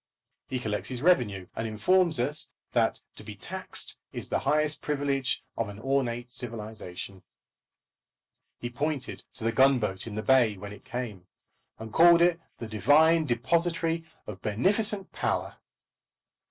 [0.47, 5.43] He collects his revenue, and informs us that to be taxed is the highest privilege
[5.55, 7.21] of an ornate civilisation.
[8.57, 11.27] He pointed to the gunboat in the bay when it came,
[11.77, 15.57] and called it the divine depository of beneficent power.